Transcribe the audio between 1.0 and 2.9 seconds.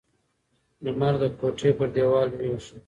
د کوټې پر دیوال لوېږي.